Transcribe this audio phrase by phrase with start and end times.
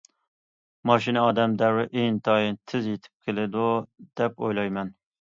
[0.89, 3.71] ماشىنا ئادەم دەۋرى ئىنتايىن تېز يېتىپ كېلىدۇ
[4.23, 4.97] دەپ ئويلايمەن.